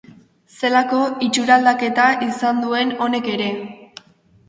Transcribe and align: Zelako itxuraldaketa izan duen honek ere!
Zelako 0.55 1.01
itxuraldaketa 1.27 2.09
izan 2.31 2.67
duen 2.67 2.99
honek 3.07 3.33
ere! 3.39 3.55